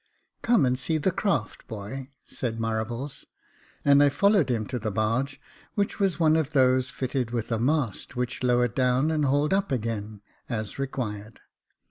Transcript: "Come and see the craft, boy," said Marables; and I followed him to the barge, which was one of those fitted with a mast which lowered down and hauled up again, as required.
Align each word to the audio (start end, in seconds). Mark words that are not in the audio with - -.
"Come 0.41 0.65
and 0.65 0.79
see 0.79 0.97
the 0.97 1.11
craft, 1.11 1.67
boy," 1.67 2.09
said 2.25 2.57
Marables; 2.57 3.25
and 3.85 4.01
I 4.01 4.09
followed 4.09 4.49
him 4.49 4.65
to 4.65 4.79
the 4.79 4.89
barge, 4.89 5.39
which 5.75 5.99
was 5.99 6.19
one 6.19 6.35
of 6.35 6.53
those 6.53 6.89
fitted 6.89 7.29
with 7.29 7.51
a 7.51 7.59
mast 7.59 8.15
which 8.15 8.41
lowered 8.41 8.73
down 8.73 9.11
and 9.11 9.25
hauled 9.25 9.53
up 9.53 9.71
again, 9.71 10.23
as 10.49 10.79
required. 10.79 11.39